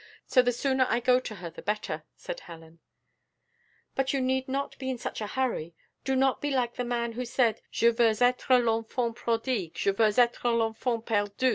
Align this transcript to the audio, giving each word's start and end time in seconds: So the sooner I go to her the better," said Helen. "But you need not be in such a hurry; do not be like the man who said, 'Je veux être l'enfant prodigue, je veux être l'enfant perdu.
So 0.25 0.41
the 0.41 0.51
sooner 0.51 0.87
I 0.89 0.99
go 0.99 1.19
to 1.19 1.35
her 1.35 1.51
the 1.51 1.61
better," 1.61 2.01
said 2.15 2.39
Helen. 2.39 2.79
"But 3.93 4.13
you 4.13 4.19
need 4.19 4.47
not 4.47 4.75
be 4.79 4.89
in 4.89 4.97
such 4.97 5.21
a 5.21 5.27
hurry; 5.27 5.75
do 6.03 6.15
not 6.15 6.41
be 6.41 6.49
like 6.49 6.73
the 6.73 6.83
man 6.83 7.11
who 7.11 7.23
said, 7.23 7.61
'Je 7.71 7.89
veux 7.91 8.19
être 8.19 8.49
l'enfant 8.49 9.15
prodigue, 9.15 9.75
je 9.75 9.91
veux 9.93 10.17
être 10.17 10.43
l'enfant 10.57 11.01
perdu. 11.05 11.49